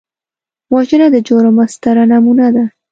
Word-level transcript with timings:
وژنه 0.73 1.07
د 1.11 1.15
جرم 1.27 1.57
ستره 1.73 2.03
نمونه 2.11 2.47
ده 2.55 2.65